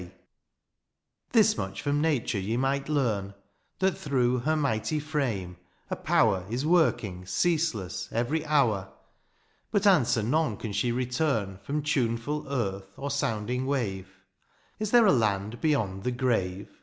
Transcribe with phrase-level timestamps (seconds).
[0.01, 0.19] 22 DIONYSIUS,
[1.29, 3.33] '^ This much from nature ye might leam^ —'^
[3.77, 5.57] That, through her mighty frame,
[5.91, 8.87] a power" Is working ceaseless every hour!
[8.91, 8.93] '^
[9.69, 14.07] But answer none can she return ^^ From tuneful earth, or sounding wave;"
[14.79, 16.79] Is there a land beyond the grave